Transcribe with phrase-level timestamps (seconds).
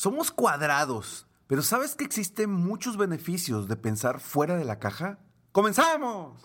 [0.00, 5.18] Somos cuadrados, pero ¿sabes que existen muchos beneficios de pensar fuera de la caja?
[5.50, 6.40] ¡Comenzamos!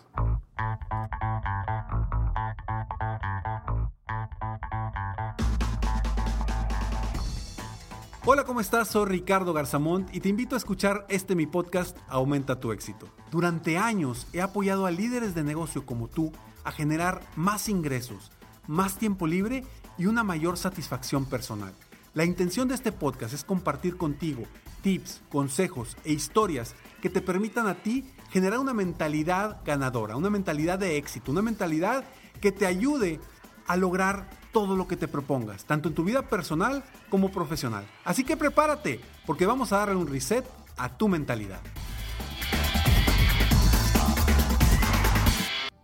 [8.24, 8.88] Hola, ¿cómo estás?
[8.88, 13.08] Soy Ricardo Garzamont y te invito a escuchar este mi podcast Aumenta tu éxito.
[13.30, 16.32] Durante años he apoyado a líderes de negocio como tú
[16.64, 18.32] a generar más ingresos,
[18.66, 19.64] más tiempo libre
[19.96, 21.72] y una mayor satisfacción personal.
[22.14, 24.44] La intención de este podcast es compartir contigo
[24.82, 30.78] tips, consejos e historias que te permitan a ti generar una mentalidad ganadora, una mentalidad
[30.78, 32.04] de éxito, una mentalidad
[32.40, 33.18] que te ayude
[33.66, 37.84] a lograr todo lo que te propongas, tanto en tu vida personal como profesional.
[38.04, 41.62] Así que prepárate, porque vamos a darle un reset a tu mentalidad.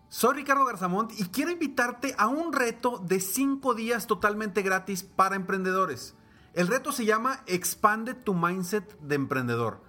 [0.09, 5.35] Soy Ricardo Garzamont y quiero invitarte a un reto de 5 días totalmente gratis para
[5.35, 6.15] emprendedores.
[6.53, 9.85] El reto se llama Expande tu Mindset de Emprendedor.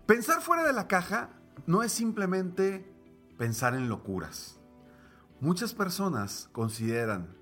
[0.06, 1.30] Pensar fuera de la caja
[1.66, 2.90] no es simplemente
[3.38, 4.58] pensar en locuras.
[5.40, 7.36] Muchas personas consideran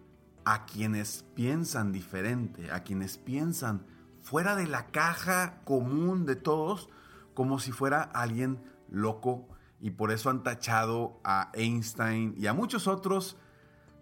[0.45, 3.87] a quienes piensan diferente, a quienes piensan
[4.23, 6.89] fuera de la caja común de todos,
[7.35, 9.49] como si fuera alguien loco
[9.81, 13.37] y por eso han tachado a Einstein y a muchos otros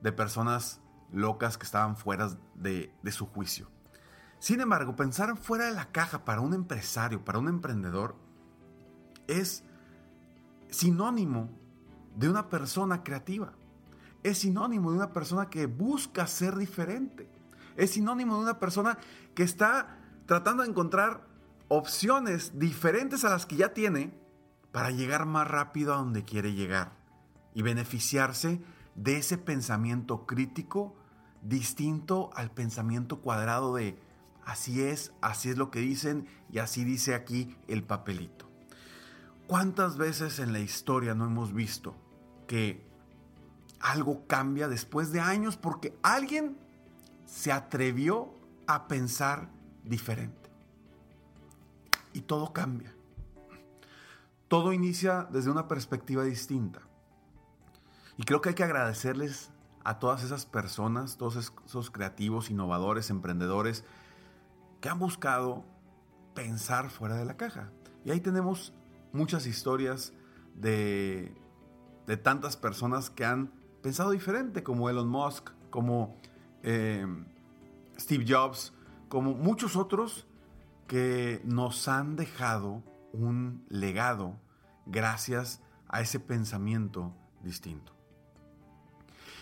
[0.00, 0.80] de personas
[1.12, 3.68] locas que estaban fuera de, de su juicio.
[4.38, 8.16] Sin embargo, pensar fuera de la caja para un empresario, para un emprendedor,
[9.28, 9.62] es
[10.68, 11.50] sinónimo
[12.16, 13.52] de una persona creativa.
[14.22, 17.28] Es sinónimo de una persona que busca ser diferente.
[17.76, 18.98] Es sinónimo de una persona
[19.34, 21.26] que está tratando de encontrar
[21.68, 24.12] opciones diferentes a las que ya tiene
[24.72, 26.92] para llegar más rápido a donde quiere llegar
[27.54, 28.62] y beneficiarse
[28.94, 30.94] de ese pensamiento crítico
[31.42, 33.98] distinto al pensamiento cuadrado de
[34.44, 38.48] así es, así es lo que dicen y así dice aquí el papelito.
[39.46, 41.94] ¿Cuántas veces en la historia no hemos visto
[42.46, 42.86] que
[43.80, 46.56] algo cambia después de años porque alguien
[47.26, 48.32] se atrevió
[48.66, 49.50] a pensar
[49.84, 50.50] diferente?
[52.12, 52.94] Y todo cambia.
[54.48, 56.80] Todo inicia desde una perspectiva distinta.
[58.18, 59.50] Y creo que hay que agradecerles
[59.84, 63.84] a todas esas personas, todos esos creativos, innovadores, emprendedores
[64.80, 65.64] que han buscado
[66.34, 67.70] pensar fuera de la caja.
[68.04, 68.72] Y ahí tenemos
[69.12, 70.12] muchas historias
[70.54, 71.34] de,
[72.22, 76.16] tantas personas que han pensado diferente, como Elon Musk, como
[76.62, 77.06] eh,
[77.98, 78.72] Steve Jobs,
[79.08, 80.26] como muchos otros
[80.86, 84.36] que nos han dejado un legado
[84.86, 87.92] gracias a ese pensamiento distinto.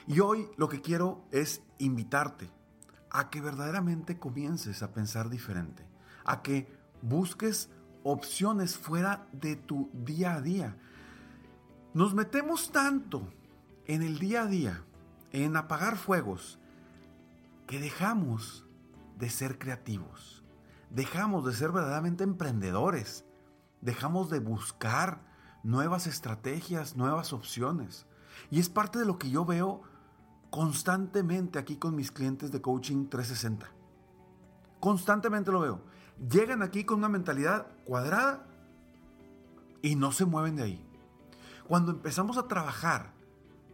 [0.07, 2.51] Y hoy lo que quiero es invitarte
[3.11, 5.87] a que verdaderamente comiences a pensar diferente,
[6.25, 6.69] a que
[7.03, 7.71] busques
[8.03, 10.77] opciones fuera de tu día a día.
[11.93, 13.29] Nos metemos tanto
[13.87, 14.85] en el día a día,
[15.33, 16.59] en apagar fuegos,
[17.67, 18.65] que dejamos
[19.19, 20.45] de ser creativos,
[20.91, 23.25] dejamos de ser verdaderamente emprendedores,
[23.81, 25.23] dejamos de buscar
[25.63, 28.07] nuevas estrategias, nuevas opciones.
[28.51, 29.83] Y es parte de lo que yo veo
[30.51, 33.67] constantemente aquí con mis clientes de coaching 360.
[34.81, 35.81] Constantemente lo veo.
[36.29, 38.47] llegan aquí con una mentalidad cuadrada
[39.83, 40.87] y no se mueven de ahí.
[41.67, 43.13] Cuando empezamos a trabajar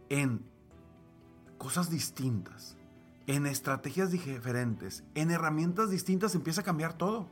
[0.09, 0.45] en
[1.57, 2.77] cosas distintas,
[3.25, 7.27] en estrategias diferentes, en herramientas distintas, empieza a cambiar todo.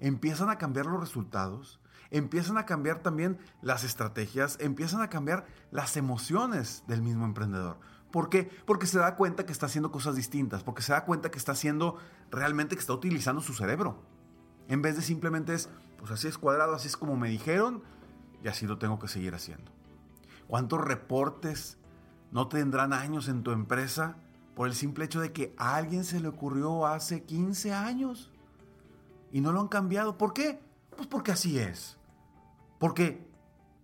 [0.00, 1.78] Empiezan a cambiar los resultados,
[2.10, 7.78] empiezan a cambiar también las estrategias, empiezan a cambiar las emociones del mismo emprendedor.
[8.10, 8.50] ¿Por qué?
[8.66, 11.52] Porque se da cuenta que está haciendo cosas distintas, porque se da cuenta que está
[11.52, 11.96] haciendo
[12.30, 14.02] realmente que está utilizando su cerebro.
[14.68, 15.68] En vez de simplemente es,
[15.98, 17.82] pues así es cuadrado, así es como me dijeron
[18.42, 19.70] y así lo tengo que seguir haciendo.
[20.48, 21.78] ¿Cuántos reportes
[22.32, 24.16] no tendrán años en tu empresa
[24.54, 28.30] por el simple hecho de que a alguien se le ocurrió hace 15 años
[29.30, 30.18] y no lo han cambiado?
[30.18, 30.60] ¿Por qué?
[30.96, 31.98] Pues porque así es.
[32.78, 33.28] Porque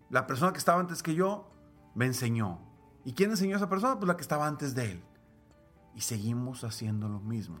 [0.09, 1.49] la persona que estaba antes que yo
[1.95, 2.66] me enseñó.
[3.07, 3.95] ¿Y quién enseñó a esa persona?
[3.95, 5.01] Pues la que estaba antes de él.
[5.95, 7.59] Y seguimos haciendo lo mismo.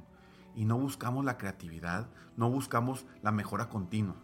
[0.57, 4.17] Y no buscamos la creatividad, no buscamos la mejora continua.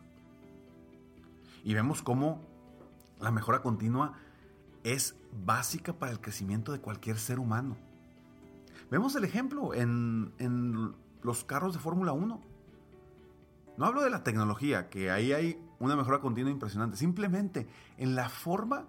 [1.64, 2.42] Y vemos cómo
[3.22, 4.16] la mejora continua
[4.84, 7.78] es básica para el crecimiento de cualquier ser humano.
[8.92, 12.42] Vemos el ejemplo en, en los carros de Fórmula 1.
[13.78, 16.98] No hablo de la tecnología, que ahí hay una mejora continua impresionante.
[16.98, 18.88] Simplemente en la forma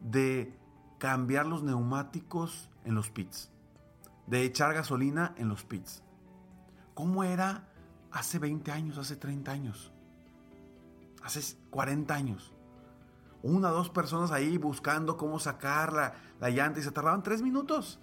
[0.00, 0.61] de
[1.02, 3.50] cambiar los neumáticos en los pits,
[4.28, 6.00] de echar gasolina en los pits.
[6.94, 7.66] ¿Cómo era
[8.12, 9.92] hace 20 años, hace 30 años,
[11.24, 12.54] hace 40 años?
[13.42, 17.42] Una o dos personas ahí buscando cómo sacar la, la llanta y se tardaban tres
[17.42, 17.98] minutos.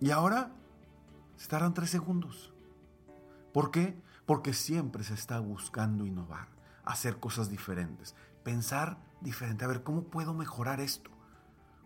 [0.00, 0.50] Y ahora
[1.36, 2.52] se tardan tres segundos.
[3.52, 4.02] ¿Por qué?
[4.26, 6.48] Porque siempre se está buscando innovar,
[6.84, 9.64] hacer cosas diferentes, pensar diferente.
[9.64, 11.10] A ver, ¿cómo puedo mejorar esto?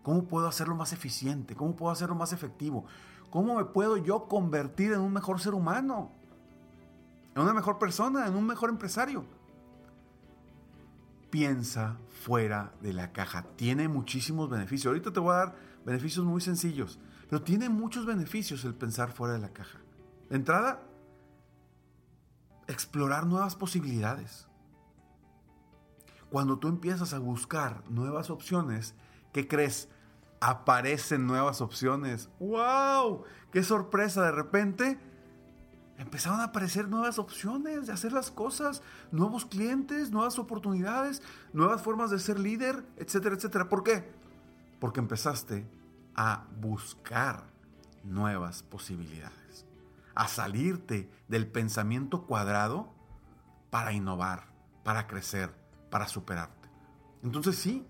[0.03, 1.55] ¿Cómo puedo hacerlo más eficiente?
[1.55, 2.85] ¿Cómo puedo hacerlo más efectivo?
[3.29, 6.11] ¿Cómo me puedo yo convertir en un mejor ser humano?
[7.35, 9.25] En una mejor persona, en un mejor empresario.
[11.29, 13.43] Piensa fuera de la caja.
[13.55, 14.87] Tiene muchísimos beneficios.
[14.87, 19.35] Ahorita te voy a dar beneficios muy sencillos, pero tiene muchos beneficios el pensar fuera
[19.35, 19.79] de la caja.
[20.29, 20.81] De entrada,
[22.67, 24.48] explorar nuevas posibilidades.
[26.29, 28.93] Cuando tú empiezas a buscar nuevas opciones,
[29.33, 29.89] ¿qué crees?
[30.41, 32.29] Aparecen nuevas opciones.
[32.39, 33.23] ¡Wow!
[33.51, 34.23] ¡Qué sorpresa!
[34.23, 34.99] De repente
[35.97, 38.81] empezaron a aparecer nuevas opciones de hacer las cosas,
[39.11, 41.21] nuevos clientes, nuevas oportunidades,
[41.51, 43.67] nuevas formas de ser líder, etcétera, etcétera.
[43.67, 44.09] ¿Por qué?
[44.79, 45.67] Porque empezaste
[46.15, 47.43] a buscar
[48.03, 49.65] nuevas posibilidades,
[50.15, 52.93] a salirte del pensamiento cuadrado
[53.69, 54.47] para innovar,
[54.83, 55.53] para crecer,
[55.89, 56.69] para superarte.
[57.23, 57.85] Entonces sí,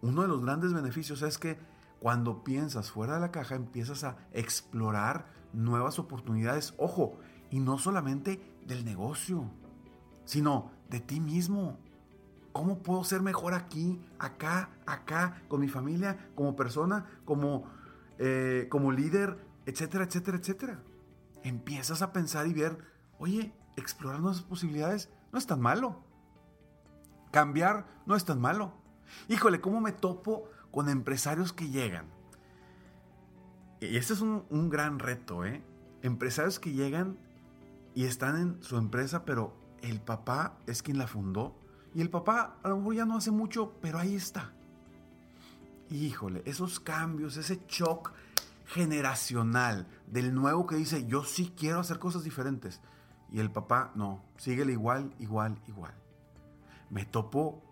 [0.00, 1.58] uno de los grandes beneficios es que
[2.00, 7.18] cuando piensas fuera de la caja empiezas a explorar nuevas oportunidades, ojo,
[7.50, 9.48] y no solamente del negocio,
[10.24, 11.78] sino de ti mismo.
[12.52, 17.64] ¿Cómo puedo ser mejor aquí, acá, acá, con mi familia, como persona, como,
[18.18, 20.82] eh, como líder, etcétera, etcétera, etcétera?
[21.44, 22.78] Empiezas a pensar y ver,
[23.18, 26.04] oye, explorar nuevas posibilidades no es tan malo.
[27.32, 28.74] Cambiar no es tan malo.
[29.28, 32.04] Híjole, ¿cómo me topo con empresarios que llegan?
[33.80, 35.64] Y este es un, un gran reto, ¿eh?
[36.02, 37.16] Empresarios que llegan
[37.94, 41.56] y están en su empresa, pero el papá es quien la fundó.
[41.94, 44.52] Y el papá a lo mejor ya no hace mucho, pero ahí está.
[45.90, 48.12] Híjole, esos cambios, ese shock
[48.66, 52.82] generacional del nuevo que dice, yo sí quiero hacer cosas diferentes.
[53.30, 55.94] Y el papá, no, síguele igual, igual, igual
[56.92, 57.62] me topo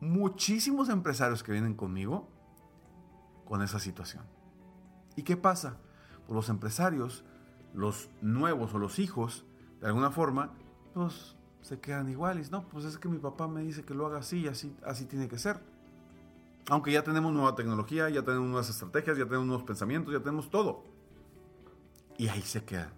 [0.00, 2.28] muchísimos empresarios que vienen conmigo
[3.44, 4.24] con esa situación.
[5.14, 5.78] ¿Y qué pasa?
[6.26, 7.24] Pues los empresarios,
[7.72, 9.46] los nuevos o los hijos,
[9.80, 10.52] de alguna forma,
[10.94, 12.50] pues se quedan iguales.
[12.50, 15.04] No, pues es que mi papá me dice que lo haga así y así, así
[15.04, 15.60] tiene que ser.
[16.68, 20.50] Aunque ya tenemos nueva tecnología, ya tenemos nuevas estrategias, ya tenemos nuevos pensamientos, ya tenemos
[20.50, 20.82] todo.
[22.18, 22.90] Y ahí se quedan.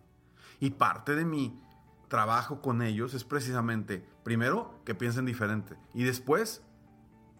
[0.61, 1.61] Y parte de mi
[2.09, 6.62] trabajo con ellos es precisamente, primero, que piensen diferente y después,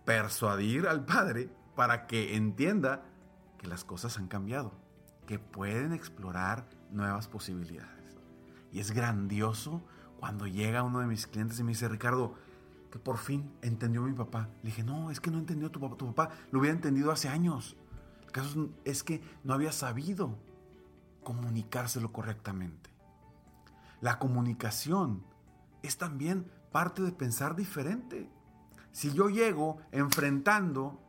[0.05, 3.05] persuadir al padre para que entienda
[3.59, 4.73] que las cosas han cambiado,
[5.27, 8.17] que pueden explorar nuevas posibilidades.
[8.73, 9.83] Y es grandioso
[10.19, 12.35] cuando llega uno de mis clientes y me dice, Ricardo,
[12.91, 14.49] que por fin entendió mi papá.
[14.63, 15.97] Le dije, no, es que no entendió tu papá.
[15.97, 17.77] Tu papá lo hubiera entendido hace años.
[18.25, 20.37] El caso es que no había sabido
[21.23, 22.88] comunicárselo correctamente.
[24.00, 25.25] La comunicación
[25.83, 28.28] es también parte de pensar diferente.
[28.93, 31.00] Si yo llego enfrentando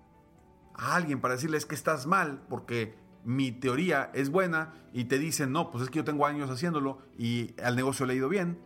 [0.74, 5.52] a alguien para decirles que estás mal porque mi teoría es buena y te dicen,
[5.52, 8.60] no, pues es que yo tengo años haciéndolo y al negocio le ha ido bien,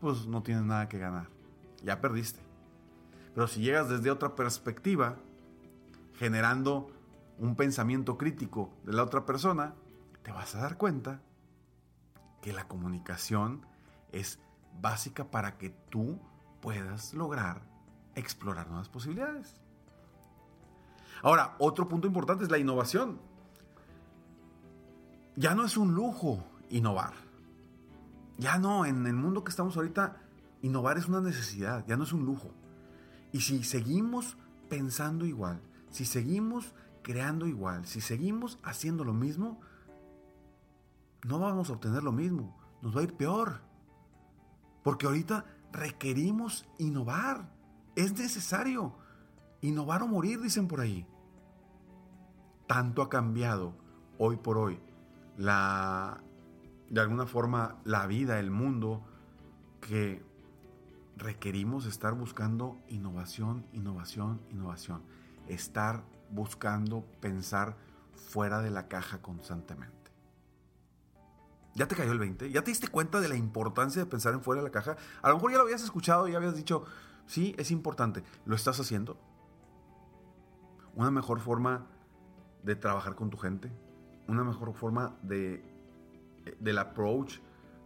[0.00, 1.28] pues no tienes nada que ganar.
[1.82, 2.40] Ya perdiste.
[3.34, 5.16] Pero si llegas desde otra perspectiva,
[6.18, 6.90] generando
[7.38, 9.74] un pensamiento crítico de la otra persona,
[10.22, 11.20] te vas a dar cuenta
[12.44, 13.64] que la comunicación
[14.12, 14.38] es
[14.82, 16.20] básica para que tú
[16.60, 17.62] puedas lograr
[18.14, 19.62] explorar nuevas posibilidades.
[21.22, 23.18] Ahora, otro punto importante es la innovación.
[25.36, 27.14] Ya no es un lujo innovar.
[28.36, 30.18] Ya no, en el mundo que estamos ahorita,
[30.60, 32.50] innovar es una necesidad, ya no es un lujo.
[33.32, 34.36] Y si seguimos
[34.68, 39.62] pensando igual, si seguimos creando igual, si seguimos haciendo lo mismo,
[41.24, 43.60] no vamos a obtener lo mismo, nos va a ir peor.
[44.82, 47.50] Porque ahorita requerimos innovar,
[47.96, 48.94] es necesario.
[49.62, 51.06] Innovar o morir, dicen por ahí.
[52.66, 53.74] Tanto ha cambiado
[54.18, 54.78] hoy por hoy
[55.36, 56.22] la,
[56.90, 59.02] de alguna forma, la vida, el mundo,
[59.80, 60.22] que
[61.16, 65.02] requerimos estar buscando innovación, innovación, innovación.
[65.48, 67.76] Estar buscando pensar
[68.14, 70.03] fuera de la caja constantemente.
[71.74, 72.50] ¿Ya te cayó el 20?
[72.50, 74.96] ¿Ya te diste cuenta de la importancia de pensar en fuera de la caja?
[75.22, 76.84] A lo mejor ya lo habías escuchado y habías dicho,
[77.26, 78.22] sí, es importante.
[78.46, 79.16] ¿Lo estás haciendo?
[80.94, 81.86] Una mejor forma
[82.62, 83.72] de trabajar con tu gente.
[84.28, 85.64] Una mejor forma de,
[86.60, 87.38] del approach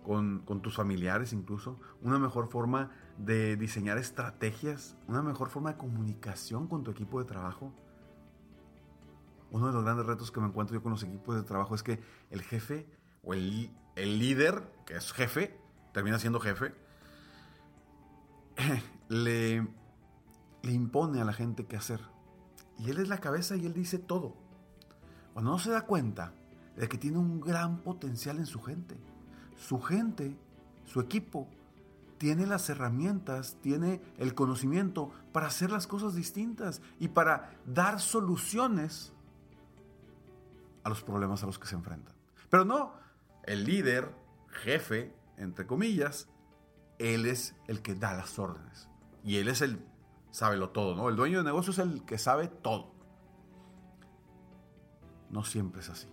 [0.04, 1.80] con, con tus familiares incluso.
[2.02, 4.97] Una mejor forma de diseñar estrategias.
[5.07, 7.73] Una mejor forma de comunicación con tu equipo de trabajo
[9.50, 11.83] uno de los grandes retos que me encuentro yo con los equipos de trabajo es
[11.83, 12.87] que el jefe
[13.22, 15.58] o el, el líder, que es jefe,
[15.92, 16.75] termina siendo jefe,
[19.08, 19.66] le,
[20.62, 22.00] le impone a la gente qué hacer.
[22.78, 24.34] Y él es la cabeza y él dice todo.
[25.32, 26.32] Cuando no se da cuenta
[26.76, 28.96] de que tiene un gran potencial en su gente.
[29.56, 30.37] Su gente,
[30.87, 31.48] su equipo,
[32.18, 39.12] tiene las herramientas, tiene el conocimiento para hacer las cosas distintas y para dar soluciones
[40.84, 42.14] a los problemas a los que se enfrentan.
[42.48, 42.92] Pero no,
[43.49, 44.14] el líder,
[44.49, 46.28] jefe, entre comillas,
[46.99, 48.88] él es el que da las órdenes.
[49.25, 49.81] Y él es el
[50.57, 51.09] lo todo, ¿no?
[51.09, 52.93] El dueño de negocio es el que sabe todo.
[55.31, 56.09] No siempre es así.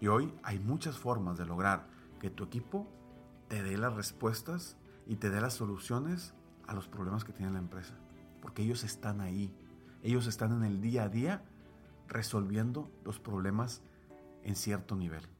[0.00, 1.86] Y hoy hay muchas formas de lograr
[2.20, 2.88] que tu equipo
[3.48, 6.34] te dé las respuestas y te dé las soluciones
[6.66, 7.94] a los problemas que tiene la empresa.
[8.40, 9.54] Porque ellos están ahí.
[10.02, 11.44] Ellos están en el día a día
[12.08, 13.82] resolviendo los problemas
[14.42, 15.35] en cierto nivel.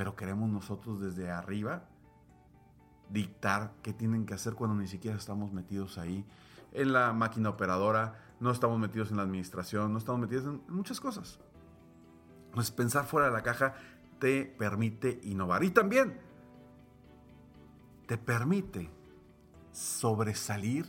[0.00, 1.84] Pero queremos nosotros desde arriba
[3.10, 6.24] dictar qué tienen que hacer cuando ni siquiera estamos metidos ahí
[6.72, 11.00] en la máquina operadora, no estamos metidos en la administración, no estamos metidos en muchas
[11.00, 11.38] cosas.
[12.54, 13.74] Pues pensar fuera de la caja
[14.18, 16.18] te permite innovar y también
[18.06, 18.88] te permite
[19.70, 20.86] sobresalir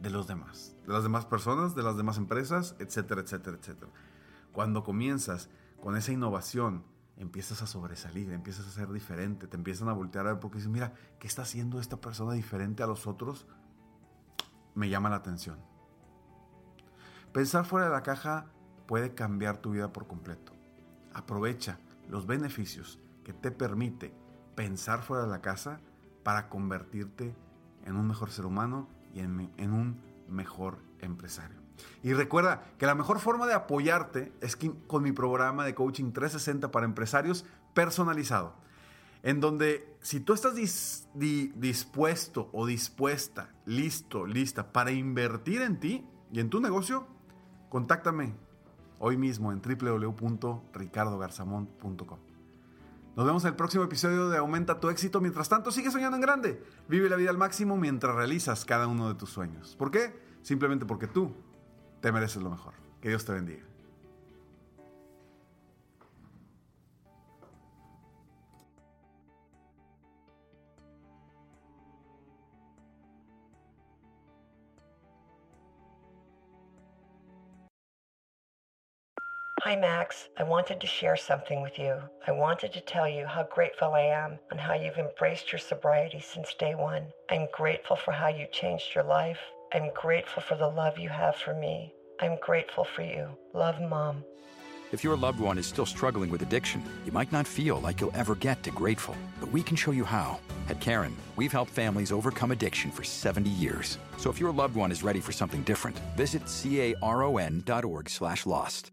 [0.00, 3.92] de los demás, de las demás personas, de las demás empresas, etcétera, etcétera, etcétera.
[4.50, 5.50] Cuando comienzas
[5.82, 10.32] con esa innovación, empiezas a sobresalir, empiezas a ser diferente, te empiezan a voltear a
[10.32, 13.46] ver porque dices, mira, ¿qué está haciendo esta persona diferente a los otros?
[14.74, 15.58] Me llama la atención.
[17.32, 18.46] Pensar fuera de la caja
[18.86, 20.52] puede cambiar tu vida por completo.
[21.12, 21.78] Aprovecha
[22.08, 24.14] los beneficios que te permite
[24.54, 25.80] pensar fuera de la casa
[26.22, 27.34] para convertirte
[27.84, 31.63] en un mejor ser humano y en, en un mejor empresario.
[32.02, 36.70] Y recuerda que la mejor forma de apoyarte es con mi programa de coaching 360
[36.70, 38.54] para empresarios personalizado.
[39.22, 40.54] En donde si tú estás
[41.14, 47.06] dispuesto o dispuesta, listo, lista para invertir en ti y en tu negocio,
[47.70, 48.34] contáctame
[48.98, 52.18] hoy mismo en www.ricardogarzamont.com.
[53.16, 55.20] Nos vemos en el próximo episodio de Aumenta tu éxito.
[55.20, 56.60] Mientras tanto, sigue soñando en grande.
[56.88, 59.76] Vive la vida al máximo mientras realizas cada uno de tus sueños.
[59.76, 60.18] ¿Por qué?
[60.42, 61.32] Simplemente porque tú
[62.04, 62.74] te mereces lo mejor.
[63.00, 63.64] Que Dios te bendiga.
[79.62, 80.28] Hi, Max.
[80.36, 81.96] I wanted to share something with you.
[82.26, 86.20] I wanted to tell you how grateful I am and how you've embraced your sobriety
[86.20, 87.06] since day one.
[87.30, 89.40] I'm grateful for how you changed your life
[89.74, 91.92] I'm grateful for the love you have for me.
[92.20, 93.26] I'm grateful for you.
[93.54, 94.22] Love, Mom.
[94.92, 98.16] If your loved one is still struggling with addiction, you might not feel like you'll
[98.16, 100.38] ever get to grateful, but we can show you how.
[100.68, 103.98] At Karen, we've helped families overcome addiction for 70 years.
[104.16, 108.92] So if your loved one is ready for something different, visit caron.org/lost.